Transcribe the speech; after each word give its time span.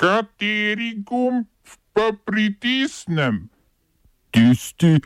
Kateri 0.00 1.04
gumb 1.04 1.44
pa 1.92 2.08
pritisnem? 2.24 3.50
Tisti, 4.32 4.96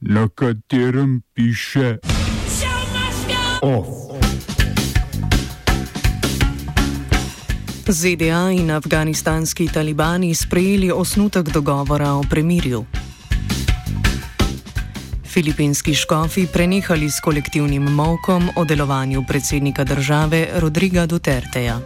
na 0.00 0.28
katerem 0.28 1.22
piše 1.32 1.96
OF. 3.62 3.88
ZDA 7.88 8.50
in 8.52 8.70
afganistanski 8.70 9.72
talibani 9.72 10.34
sprejeli 10.34 10.92
osnutek 10.92 11.48
dogovora 11.48 12.12
o 12.12 12.22
premirju. 12.30 12.84
Filipinski 15.24 15.94
škofi 15.94 16.46
prenehali 16.52 17.10
s 17.10 17.20
kolektivnim 17.24 17.82
molkom 17.82 18.48
o 18.56 18.64
delovanju 18.64 19.24
predsednika 19.28 19.84
države 19.84 20.48
Rodriga 20.60 21.06
Duterteja. 21.06 21.80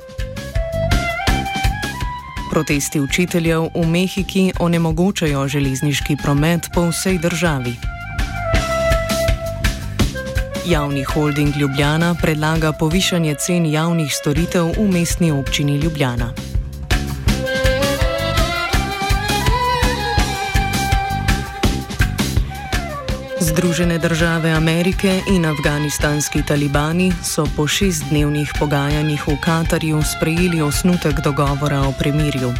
Protesti 2.56 3.00
učiteljev 3.00 3.68
v 3.74 3.86
Mehiki 3.86 4.52
onemogočajo 4.58 5.48
železniški 5.48 6.16
promet 6.22 6.70
po 6.74 6.86
vsej 6.88 7.18
državi. 7.18 7.74
Javni 10.66 11.04
holding 11.04 11.56
Ljubljana 11.56 12.14
predlaga 12.22 12.72
povišanje 12.72 13.34
cen 13.34 13.66
javnih 13.66 14.08
storitev 14.14 14.72
v 14.78 14.88
mestni 14.88 15.30
občini 15.32 15.76
Ljubljana. 15.76 16.32
Združene 23.56 23.98
države 23.98 24.50
Amerike 24.50 25.20
in 25.28 25.46
afganistanski 25.46 26.42
talibani 26.42 27.12
so 27.24 27.46
po 27.56 27.66
šestdnevnih 27.66 28.52
pogajanjih 28.58 29.28
v 29.28 29.36
Katarju 29.40 30.02
sprejeli 30.02 30.60
osnutek 30.62 31.20
dogovora 31.24 31.80
o 31.80 31.92
premirju. 31.98 32.52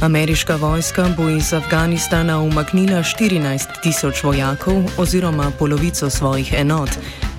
Ameriška 0.00 0.56
vojska 0.56 1.08
bo 1.16 1.28
iz 1.28 1.52
Afganistana 1.52 2.40
umaknila 2.40 3.02
14 3.02 3.82
tisoč 3.82 4.24
vojakov 4.24 4.90
oziroma 4.98 5.52
polovico 5.58 6.10
svojih 6.10 6.54
enot, 6.56 6.90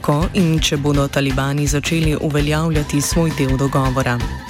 ko 0.01 0.25
in 0.33 0.59
če 0.59 0.77
bodo 0.77 1.07
talibani 1.07 1.67
začeli 1.67 2.17
uveljavljati 2.21 3.01
svoj 3.01 3.31
del 3.37 3.57
dogovora 3.57 4.44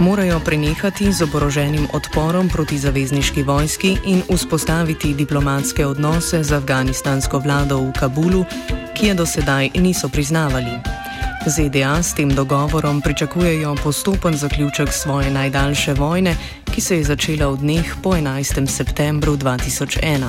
morajo 0.00 0.40
prenehati 0.40 1.12
z 1.12 1.22
oboroženim 1.22 1.88
odporom 1.92 2.48
proti 2.48 2.78
zavezniški 2.78 3.42
vojski 3.42 3.96
in 4.04 4.22
vzpostaviti 4.28 5.14
diplomatske 5.14 5.86
odnose 5.86 6.42
z 6.44 6.52
afganistansko 6.52 7.38
vlado 7.38 7.78
v 7.80 7.92
Kabulu, 7.92 8.44
ki 8.94 9.06
je 9.06 9.14
do 9.14 9.26
sedaj 9.26 9.70
niso 9.74 10.08
priznavali. 10.08 10.80
ZDA 11.46 12.02
s 12.02 12.14
tem 12.14 12.34
dogovorom 12.34 13.00
pričakujejo 13.00 13.76
postopen 13.84 14.34
zaključek 14.36 14.92
svoje 14.92 15.30
najdaljše 15.30 15.94
vojne, 15.94 16.36
ki 16.74 16.80
se 16.80 16.96
je 16.96 17.04
začela 17.04 17.46
v 17.48 17.56
dneh 17.56 17.94
po 18.02 18.10
11. 18.10 18.66
septembru 18.66 19.36
2001. 19.36 20.28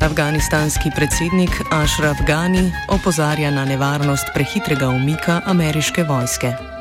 Afganistanski 0.00 0.90
predsednik 0.96 1.50
Ashraf 1.70 2.16
Ghani 2.26 2.72
opozarja 2.88 3.50
na 3.50 3.64
nevarnost 3.64 4.26
prehitrega 4.34 4.88
umika 4.88 5.40
ameriške 5.46 6.04
vojske. 6.04 6.73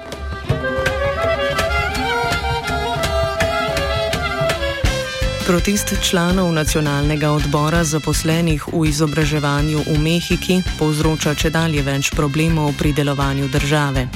Protest 5.48 5.94
članov 6.02 6.52
nacionalnega 6.52 7.32
odbora 7.32 7.84
zaposlenih 7.84 8.64
v 8.68 8.88
izobraževanju 8.88 9.80
v 9.92 10.00
Mehiki 10.00 10.62
povzroča 10.80 11.34
če 11.36 11.50
dalje 11.52 11.84
več 11.84 12.14
problemov 12.16 12.72
pri 12.80 12.94
delovanju 12.96 13.50
države. 13.52 14.08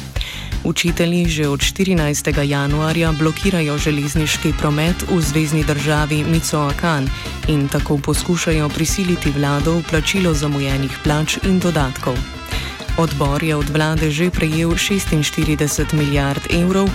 Učitelji 0.63 1.25
že 1.27 1.49
od 1.51 1.59
14. 1.59 2.31
januarja 2.47 3.11
blokirajo 3.11 3.75
železniški 3.77 4.53
promet 4.55 5.03
v 5.11 5.19
zvezdni 5.21 5.65
državi 5.67 6.23
Micoakan 6.23 7.09
in 7.47 7.67
tako 7.67 7.97
poskušajo 7.97 8.69
prisiliti 8.69 9.31
vlado 9.31 9.75
v 9.79 9.83
plačilo 9.89 10.33
zamujenih 10.33 10.95
plač 11.03 11.37
in 11.43 11.59
dodatkov. 11.59 12.15
Odbor 12.97 13.43
je 13.43 13.55
od 13.55 13.69
vlade 13.69 14.11
že 14.11 14.31
prejel 14.31 14.79
46 14.79 15.93
milijard 15.93 16.47
evrov, 16.49 16.87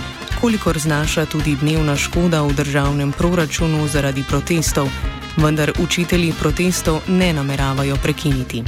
kolikor 0.43 0.79
znaša 0.79 1.25
tudi 1.25 1.55
dnevna 1.55 1.95
škoda 1.95 2.41
v 2.41 2.53
državnem 2.53 3.11
proračunu 3.11 3.87
zaradi 3.87 4.23
protestov, 4.27 4.89
vendar 5.37 5.71
učitelji 5.79 6.33
protestov 6.39 6.99
ne 7.07 7.33
nameravajo 7.33 7.95
prekiniti. 8.03 8.63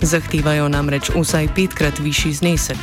Zahtevajo 0.00 0.68
namreč 0.68 1.10
vsaj 1.12 1.48
petkrat 1.56 1.98
višji 1.98 2.32
znesek. 2.32 2.76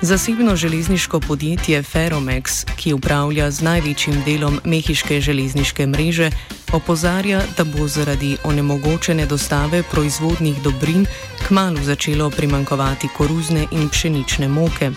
Zasebno 0.00 0.56
železniško 0.56 1.20
podjetje 1.20 1.82
Ferromex, 1.82 2.64
ki 2.76 2.92
upravlja 2.92 3.50
z 3.50 3.60
največjim 3.60 4.22
delom 4.24 4.60
mehiške 4.64 5.20
železniške 5.20 5.86
mreže, 5.86 6.30
opozarja, 6.72 7.42
da 7.56 7.64
bo 7.64 7.88
zaradi 7.88 8.36
onemogočene 8.44 9.26
dostave 9.26 9.82
proizvodnih 9.90 10.62
dobrin 10.62 11.06
kmalo 11.46 11.84
začelo 11.84 12.30
primankovati 12.30 13.08
koruzne 13.16 13.66
in 13.72 13.88
pšenične 13.88 14.48
moke. 14.48 14.90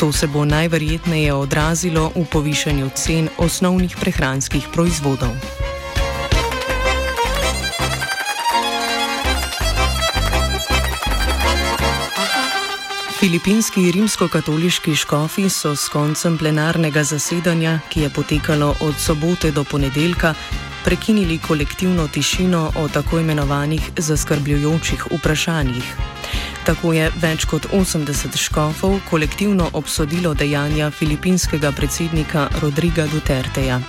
To 0.00 0.12
se 0.12 0.26
bo 0.26 0.44
najverjetneje 0.44 1.32
odrazilo 1.34 2.08
v 2.16 2.24
povišanju 2.24 2.88
cen 2.94 3.28
osnovnih 3.36 3.96
prehranskih 4.00 4.68
proizvodov. 4.72 5.28
Filipinski 13.20 13.92
rimsko-katoliški 13.92 14.94
škofi 14.96 15.50
so 15.52 15.76
s 15.76 15.92
koncem 15.92 16.38
plenarnega 16.38 17.04
zasedanja, 17.04 17.78
ki 17.92 18.00
je 18.00 18.10
potekalo 18.10 18.74
od 18.80 18.96
sobote 18.96 19.50
do 19.52 19.64
ponedeljka, 19.64 20.34
prekinili 20.84 21.38
kolektivno 21.38 22.08
tišino 22.08 22.72
o 22.76 22.88
tako 22.88 23.20
imenovanih 23.20 23.90
zaskrbljujočih 23.96 25.06
vprašanjih. 25.12 26.19
Tako 26.70 26.92
je 26.94 27.08
več 27.18 27.44
kot 27.50 27.64
80 27.74 28.36
škofov 28.38 29.00
kolektivno 29.08 29.64
obsodilo 29.74 30.36
dejanja 30.38 30.92
filipinskega 30.94 31.72
predsednika 31.74 32.46
Rodriga 32.62 33.08
Duterteja. 33.10 33.80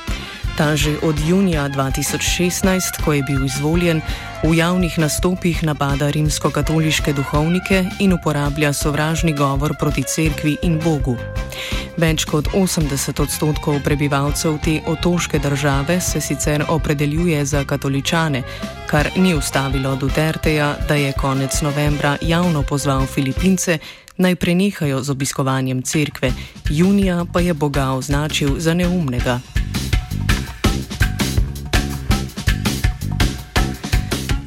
Ta 0.57 0.75
že 0.75 0.97
od 1.01 1.15
junija 1.27 1.69
2016, 1.69 3.03
ko 3.05 3.13
je 3.13 3.23
bil 3.23 3.45
izvoljen, 3.45 4.01
v 4.43 4.57
javnih 4.57 4.99
nastopih 4.99 5.63
napada 5.63 6.09
rimsko-katoliške 6.09 7.13
duhovnike 7.13 7.85
in 7.99 8.13
uporablja 8.13 8.73
sovražni 8.73 9.33
govor 9.33 9.75
proti 9.79 10.03
cerkvi 10.03 10.57
in 10.61 10.79
Bogu. 10.79 11.17
Več 11.97 12.25
kot 12.25 12.49
80 12.53 13.21
odstotkov 13.21 13.81
prebivalcev 13.85 14.57
te 14.63 14.79
otoške 14.87 15.39
države 15.39 16.01
se 16.01 16.21
sicer 16.21 16.65
opredeljuje 16.69 17.45
za 17.45 17.63
katoličane, 17.63 18.43
kar 18.89 19.09
ni 19.15 19.35
ustavilo 19.35 19.95
Duterteja, 19.95 20.75
da 20.87 20.95
je 20.95 21.13
konec 21.13 21.61
novembra 21.61 22.17
javno 22.21 22.63
pozval 22.63 23.05
Filipince 23.05 23.77
naj 24.17 24.35
prenehajo 24.35 25.03
z 25.03 25.09
obiskovanjem 25.09 25.81
cerkve, 25.81 26.31
junija 26.69 27.25
pa 27.33 27.39
je 27.39 27.53
Boga 27.53 27.91
označil 27.91 28.59
za 28.59 28.73
neumnega. 28.73 29.60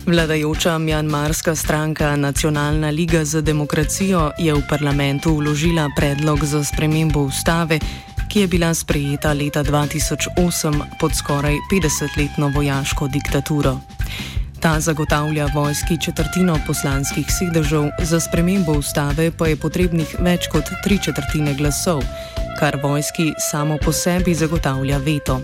Vladajoča 0.06 0.78
mjanmarska 0.78 1.54
stranka 1.54 2.16
Nacionalna 2.16 2.90
liga 2.90 3.24
za 3.24 3.40
demokracijo 3.40 4.30
je 4.38 4.54
v 4.54 4.62
parlamentu 4.68 5.36
vložila 5.36 5.88
predlog 5.96 6.44
za 6.44 6.64
spremembo 6.64 7.20
ustave, 7.20 7.78
ki 8.28 8.40
je 8.40 8.46
bila 8.46 8.74
sprejeta 8.74 9.32
leta 9.32 9.64
2008 9.64 10.82
pod 11.00 11.14
skoraj 11.14 11.54
50-letno 11.72 12.52
vojaško 12.54 13.08
diktaturo. 13.08 13.80
Ta 14.60 14.80
zagotavlja 14.80 15.46
vojski 15.54 16.00
četrtino 16.04 16.58
poslanskih 16.66 17.26
sedežev, 17.38 17.84
za 18.02 18.20
spremembo 18.20 18.72
ustave 18.72 19.30
pa 19.30 19.46
je 19.46 19.56
potrebnih 19.56 20.16
več 20.18 20.48
kot 20.52 20.64
tri 20.84 20.98
četrtine 20.98 21.54
glasov, 21.54 22.02
kar 22.60 22.76
vojski 22.82 23.32
samo 23.50 23.78
po 23.84 23.92
sebi 23.92 24.34
zagotavlja 24.34 24.98
veto. 24.98 25.40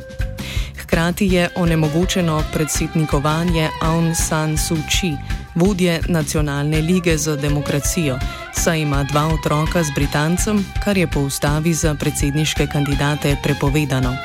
Hkrati 0.91 1.27
je 1.27 1.49
onemogočeno 1.57 2.43
predsednikovanje 2.53 3.69
Aung 3.83 4.15
San 4.17 4.59
Suu 4.59 4.77
Kyi, 4.77 5.17
vodje 5.55 6.01
Nacionalne 6.09 6.81
lige 6.81 7.17
za 7.19 7.37
demokracijo, 7.37 8.19
saj 8.53 8.81
ima 8.81 9.05
dva 9.05 9.27
otroka 9.27 9.83
z 9.83 9.87
Britancem, 9.95 10.65
kar 10.85 10.99
je 10.99 11.07
po 11.07 11.21
ustavi 11.21 11.75
za 11.75 11.95
predsedniške 11.95 12.67
kandidate 12.67 13.37
prepovedano. 13.43 14.17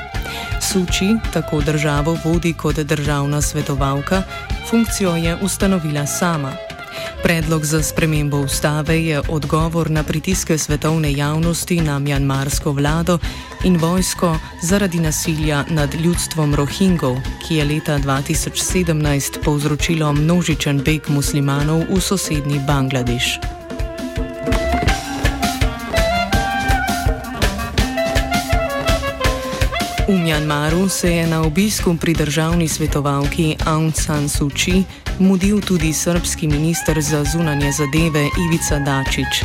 Suu 0.60 0.82
Kyi 0.82 1.20
tako 1.32 1.60
državo 1.60 2.18
vodi 2.24 2.52
kot 2.52 2.76
državna 2.76 3.42
svetovalka, 3.42 4.22
funkcijo 4.70 5.16
je 5.16 5.36
ustanovila 5.42 6.06
sama. 6.06 6.52
Predlog 7.26 7.64
za 7.64 7.82
spremembo 7.82 8.38
ustave 8.38 9.04
je 9.04 9.20
odgovor 9.28 9.90
na 9.90 10.02
pritiske 10.02 10.58
svetovne 10.58 11.12
javnosti 11.12 11.80
na 11.80 11.98
mjanmarsko 11.98 12.72
vlado 12.72 13.18
in 13.64 13.76
vojsko 13.76 14.38
zaradi 14.62 15.00
nasilja 15.00 15.64
nad 15.70 15.94
ljudstvom 15.94 16.54
Rohingov, 16.54 17.16
ki 17.48 17.56
je 17.56 17.64
leta 17.64 17.98
2017 17.98 19.42
povzročilo 19.44 20.12
množičen 20.12 20.82
beg 20.84 21.08
muslimanov 21.08 21.82
v 21.90 22.00
sosednji 22.00 22.60
Bangladeš. 22.66 23.55
V 30.08 30.18
Mjanmaru 30.18 30.88
se 30.88 31.10
je 31.10 31.26
na 31.26 31.42
obisku 31.42 31.96
pri 31.96 32.14
državni 32.14 32.68
svetovalki 32.68 33.56
Aung 33.66 33.94
San 33.94 34.28
Suu 34.28 34.50
Kyi 34.50 34.84
mudil 35.18 35.60
tudi 35.60 35.92
srpski 35.92 36.48
minister 36.48 37.00
za 37.00 37.24
zunanje 37.24 37.72
zadeve 37.72 38.22
Ivica 38.46 38.78
Dačič. 38.78 39.42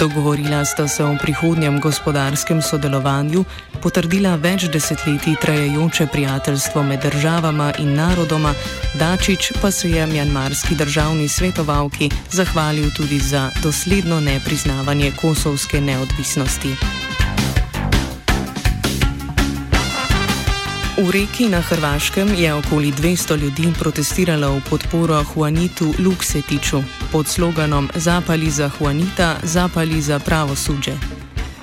Dogovorila 0.00 0.64
sta 0.64 0.88
se 0.88 1.04
o 1.04 1.16
prihodnjem 1.22 1.80
gospodarskem 1.80 2.62
sodelovanju, 2.62 3.44
potrdila 3.82 4.36
več 4.36 4.64
desetletij 4.72 5.36
trajajoče 5.40 6.06
prijateljstvo 6.06 6.82
med 6.82 7.02
državama 7.02 7.72
in 7.78 7.94
narodoma, 7.94 8.54
Dačič 8.94 9.52
pa 9.60 9.70
se 9.70 9.90
je 9.90 10.06
mjanmarski 10.06 10.74
državni 10.74 11.28
svetovalki 11.28 12.10
zahvalil 12.30 12.90
tudi 12.96 13.18
za 13.18 13.50
dosledno 13.62 14.20
nepriznavanje 14.20 15.12
kosovske 15.20 15.80
neodvisnosti. 15.80 17.09
V 21.00 21.08
reki 21.10 21.48
na 21.48 21.64
Hrvaškem 21.64 22.28
je 22.36 22.54
okoli 22.54 22.92
200 22.92 23.40
ljudi 23.40 23.72
protestiralo 23.78 24.60
v 24.60 24.60
podporo 24.70 25.24
Juanitu 25.24 25.94
Luksetiču 25.98 26.84
pod 27.12 27.24
sloganom 27.24 27.88
Zapali 27.94 28.50
za 28.50 28.68
Juanita, 28.68 29.40
zapali 29.42 30.02
za 30.02 30.18
pravosudje. 30.18 31.00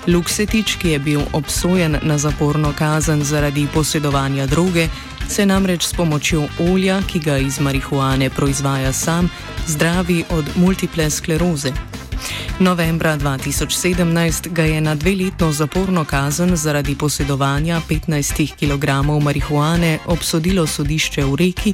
Luksetič, 0.07 0.75
ki 0.81 0.89
je 0.89 0.99
bil 0.99 1.21
obsojen 1.33 2.01
na 2.01 2.17
zaporno 2.17 2.73
kazen 2.73 3.23
zaradi 3.23 3.67
posedovanja 3.73 4.45
droge, 4.45 4.89
se 5.29 5.45
namreč 5.45 5.85
s 5.85 5.93
pomočjo 5.93 6.47
olja, 6.73 7.01
ki 7.05 7.19
ga 7.19 7.37
iz 7.37 7.59
marihuane 7.59 8.29
proizvaja 8.29 8.93
sam, 8.93 9.29
zdravi 9.67 10.23
od 10.29 10.45
multiple 10.55 11.09
skleroze. 11.09 11.71
Novembra 12.59 13.17
2017 13.17 14.49
ga 14.49 14.63
je 14.63 14.81
na 14.81 14.95
dveletno 14.95 15.51
zaporno 15.51 16.05
kazen 16.05 16.55
zaradi 16.55 16.95
posedovanja 16.95 17.81
15 17.89 18.55
kg 18.59 18.85
marihuane 19.23 19.99
obsodilo 20.05 20.67
sodišče 20.67 21.25
v 21.25 21.35
reki, 21.35 21.73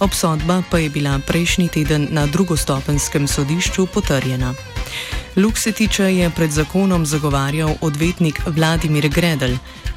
obsodba 0.00 0.62
pa 0.70 0.78
je 0.78 0.90
bila 0.90 1.18
prejšnji 1.26 1.68
teden 1.68 2.08
na 2.10 2.26
drugostopenskem 2.26 3.28
sodišču 3.28 3.86
potrjena. 3.86 4.54
Luksetiča 5.36 6.04
je 6.04 6.30
pred 6.30 6.50
zakonom 6.50 7.06
zagovarjal 7.06 7.74
odvetnik 7.80 8.40
Vladimir 8.46 9.08
Gredel. 9.08 9.56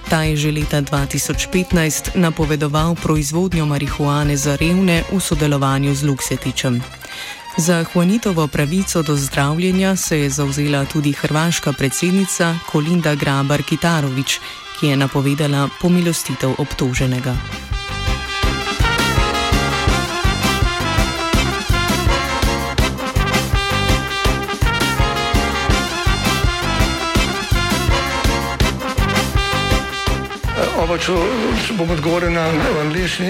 Ta 0.09 0.23
je 0.23 0.35
že 0.37 0.51
leta 0.51 0.81
2015 0.81 2.15
napovedoval 2.15 2.95
proizvodnjo 2.95 3.65
marihuane 3.65 4.37
za 4.37 4.55
revne 4.55 5.03
v 5.11 5.19
sodelovanju 5.19 5.95
z 5.95 6.03
Luksetičem. 6.03 7.02
Za 7.57 7.85
Juanitovo 7.93 8.47
pravico 8.47 9.01
do 9.01 9.15
zdravljenja 9.15 9.95
se 9.95 10.19
je 10.19 10.29
zauzela 10.29 10.85
tudi 10.85 11.11
hrvaška 11.11 11.73
predsednica 11.73 12.55
Kolinda 12.71 13.15
Grabar 13.15 13.63
Kitarovič, 13.63 14.39
ki 14.79 14.87
je 14.87 14.97
napovedala 14.97 15.69
pomilostitev 15.81 16.55
obtoženega. 16.57 17.35
Oba, 30.83 30.97
če 30.97 31.13
bom 31.77 31.89
odgovoril 31.89 32.33
na 32.33 32.49
angliški. 32.81 33.29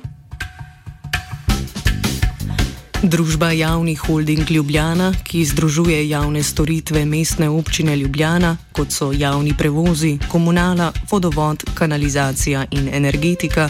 Družba 3.03 3.51
Javni 3.51 3.95
holding 3.95 4.51
Ljubljana, 4.51 5.13
ki 5.23 5.45
združuje 5.45 6.09
javne 6.09 6.43
storitve 6.43 7.05
mestne 7.05 7.49
občine 7.49 7.95
Ljubljana, 7.95 8.57
kot 8.71 8.91
so 8.93 9.09
javni 9.11 9.55
prevozi, 9.57 10.19
komunala, 10.29 10.91
vodovod, 11.11 11.63
kanalizacija 11.73 12.65
in 12.71 12.89
energetika, 12.93 13.69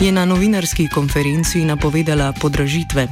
je 0.00 0.12
na 0.12 0.24
novinarski 0.24 0.86
konferenci 0.94 1.64
napovedala 1.64 2.32
podražitve. 2.40 3.08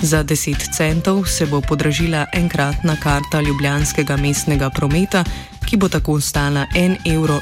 Za 0.00 0.24
10 0.24 0.76
centov 0.76 1.26
se 1.26 1.46
bo 1.46 1.60
podražila 1.60 2.26
enkratna 2.32 2.96
karta 2.96 3.40
ljubljanskega 3.40 4.16
mestnega 4.16 4.70
prometa, 4.70 5.24
ki 5.66 5.76
bo 5.76 5.88
tako 5.88 6.20
stala 6.20 6.66
1,30 6.74 7.14
evro 7.14 7.40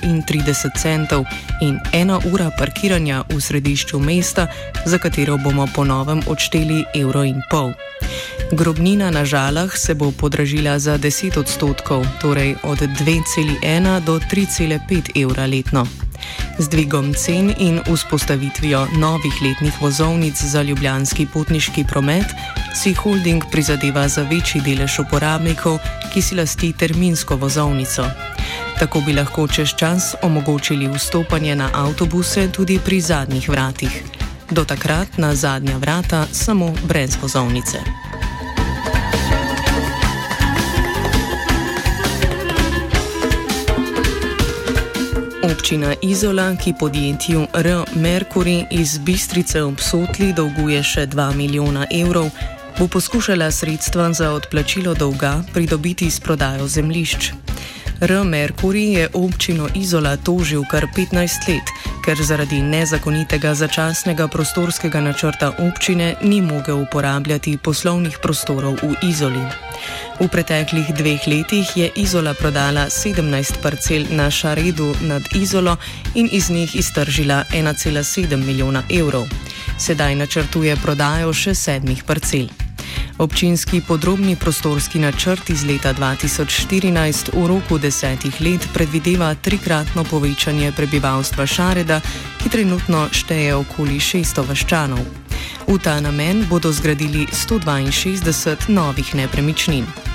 in 1.61 1.79
ena 1.93 2.21
ura 2.33 2.51
parkiranja 2.59 3.25
v 3.29 3.41
središču 3.41 3.99
mesta, 3.99 4.47
za 4.87 4.99
katero 4.99 5.37
bomo 5.37 5.69
ponovem 5.75 6.23
odšteli 6.27 6.85
evro 6.95 7.25
in 7.25 7.43
pol. 7.51 7.73
Grobnina 8.53 9.11
na 9.11 9.25
žalah 9.25 9.77
se 9.77 9.95
bo 9.95 10.13
podražila 10.13 10.79
za 10.79 10.99
10 10.99 11.39
odstotkov, 11.39 12.07
torej 12.21 12.57
od 12.63 12.79
2,1 12.79 14.01
do 14.01 14.19
3,5 14.19 15.23
evra 15.23 15.47
letno. 15.47 15.87
Z 16.59 16.69
dvigom 16.69 17.15
cen 17.15 17.55
in 17.59 17.81
vzpostavitvijo 17.87 18.87
novih 18.99 19.35
letnih 19.43 19.83
vozovnic 19.83 20.43
za 20.43 20.63
ljubljanski 20.63 21.27
potniški 21.27 21.85
promet 21.85 22.27
si 22.75 22.95
holding 22.95 23.45
prizadeva 23.51 24.09
za 24.09 24.23
večji 24.23 24.61
delež 24.61 24.99
uporabnikov, 24.99 25.79
ki 26.13 26.23
si 26.23 26.35
lasti 26.35 26.73
terminsko 26.73 27.37
vozovnico. 27.37 28.05
Tako 28.79 29.01
bi 29.07 29.13
lahko 29.13 29.49
čez 29.49 29.75
čas 29.79 30.15
omogočili 30.23 30.89
vstopanje 30.89 31.57
na 31.57 31.71
avtobuse 31.75 32.49
tudi 32.53 32.79
pri 32.85 33.01
zadnjih 33.01 33.49
vratih. 33.49 34.03
Do 34.51 34.65
takrat 34.65 35.19
na 35.19 35.35
zadnja 35.35 35.77
vrata 35.77 36.27
samo 36.33 36.75
brez 36.89 37.17
vozovnice. 37.23 37.79
Občina 45.45 45.95
Izola, 46.03 46.57
ki 46.57 46.73
podjetju 46.81 47.47
R. 47.55 47.67
Mercury 47.95 48.65
iz 48.71 48.99
Bistrice 48.99 49.63
obsotli 49.63 50.33
dolguje 50.33 50.83
še 50.83 51.07
2 51.07 51.35
milijona 51.37 51.87
evrov, 51.91 52.31
bo 52.79 52.89
poskušala 52.89 53.51
sredstva 53.51 54.13
za 54.13 54.31
odplačilo 54.33 54.95
dolga 54.95 55.43
pridobiti 55.53 56.11
s 56.11 56.21
prodajo 56.21 56.69
zemlišč. 56.69 57.33
R. 58.01 58.13
Mercury 58.25 58.99
je 58.99 59.09
občino 59.15 59.69
Izola 59.75 60.17
tožil 60.17 60.65
kar 60.71 60.87
15 60.97 61.49
let, 61.49 61.69
ker 62.05 62.19
zaradi 62.23 62.63
nezakonitega 62.63 63.55
začasnega 63.55 64.29
prostorskega 64.29 65.01
načrta 65.01 65.53
občine 65.59 66.15
ni 66.23 66.43
mogel 66.43 66.83
uporabljati 66.83 67.59
poslovnih 67.59 68.19
prostorov 68.23 68.75
v 68.83 68.95
Izoli. 69.03 69.41
V 70.21 70.29
preteklih 70.29 70.91
dveh 70.95 71.23
letih 71.27 71.77
je 71.77 71.91
Izola 71.97 72.35
prodala 72.35 72.91
17 72.91 73.63
parcel 73.63 74.05
na 74.11 74.31
Šaredu 74.31 74.95
nad 75.01 75.23
Izolo 75.35 75.77
in 76.15 76.29
iz 76.33 76.51
njih 76.51 76.77
iztržila 76.77 77.45
1,7 77.53 78.37
milijona 78.37 78.83
evrov. 78.91 79.25
Sedaj 79.79 80.15
načrtuje 80.15 80.77
prodajo 80.77 81.33
še 81.33 81.55
sedmih 81.55 82.05
parcel. 82.05 82.64
Občinski 83.19 83.81
podrobni 83.89 84.37
prostorski 84.37 84.99
načrt 84.99 85.51
iz 85.51 85.65
leta 85.65 85.95
2014 85.95 87.31
v 87.33 87.47
roku 87.47 87.79
desetih 87.79 88.41
let 88.41 88.69
predvideva 88.75 89.35
trikratno 89.35 90.05
povečanje 90.05 90.73
prebivalstva 90.73 91.47
Šareda, 91.47 92.01
ki 92.43 92.49
trenutno 92.49 93.07
šteje 93.13 93.55
okoli 93.55 94.01
600 94.01 94.49
vaščanov. 94.49 95.05
V 95.69 95.79
ta 95.79 96.01
namen 96.01 96.43
bodo 96.51 96.73
zgradili 96.73 97.27
162 97.31 98.69
novih 98.69 99.15
nepremičnin. 99.15 100.14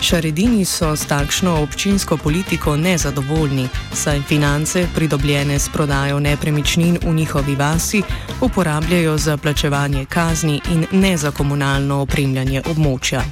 Šaredini 0.00 0.64
so 0.64 0.96
s 0.96 1.06
takšno 1.06 1.62
občinsko 1.62 2.16
politiko 2.16 2.76
nezadovoljni, 2.76 3.68
saj 3.92 4.20
finance, 4.22 4.86
pridobljene 4.94 5.58
s 5.58 5.68
prodajo 5.68 6.20
nepremičnin 6.20 6.98
v 7.02 7.14
njihovi 7.14 7.54
vasi, 7.54 8.02
uporabljajo 8.40 9.18
za 9.18 9.36
plačevanje 9.36 10.04
kazni 10.04 10.60
in 10.70 10.86
ne 10.92 11.16
za 11.16 11.30
komunalno 11.30 12.00
opremljanje 12.00 12.62
območja. 12.62 13.22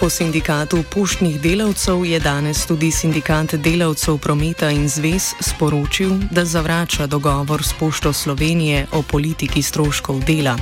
Po 0.00 0.08
sindikatu 0.08 0.84
poštnih 0.94 1.40
delavcev 1.40 2.04
je 2.04 2.20
danes 2.20 2.66
tudi 2.66 2.90
sindikat 2.90 3.54
delavcev 3.54 4.18
prometa 4.18 4.70
in 4.70 4.88
zvez 4.88 5.34
sporočil, 5.40 6.10
da 6.30 6.44
zavrača 6.44 7.06
dogovor 7.06 7.62
s 7.62 7.72
Pošto 7.72 8.12
Slovenije 8.12 8.86
o 8.92 9.02
politiki 9.02 9.62
stroškov 9.62 10.24
dela. 10.24 10.56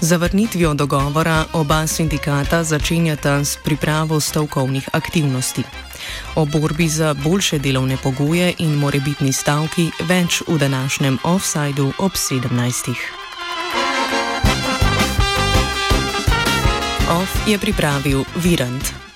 Zavrnitvijo 0.00 0.74
dogovora 0.74 1.44
oba 1.52 1.86
sindikata 1.86 2.64
začenjata 2.64 3.44
s 3.44 3.58
pripravo 3.64 4.20
stavkovnih 4.20 4.88
aktivnosti. 4.92 5.62
O 6.34 6.44
borbi 6.44 6.88
za 6.88 7.14
boljše 7.14 7.58
delovne 7.58 7.96
pogoje 8.02 8.54
in 8.58 8.74
morebitni 8.74 9.32
stavki 9.32 9.90
več 10.08 10.42
v 10.48 10.58
današnjem 10.58 11.18
offsajdu 11.24 11.92
ob 11.98 12.12
17. 12.12 12.94
Off 17.10 17.48
je 17.48 17.58
pripravil 17.58 18.24
Virant. 18.36 19.00